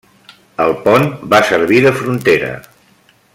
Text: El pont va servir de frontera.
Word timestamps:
El 0.63 0.73
pont 0.87 1.05
va 1.35 1.43
servir 1.51 1.83
de 1.87 1.93
frontera. 2.01 2.53